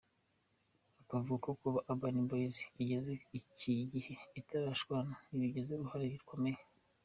[1.01, 6.59] Akavuga ko no kuba Urban Boys igeze iki gihe itarashwana, yabigizemo uruhare rukomeye.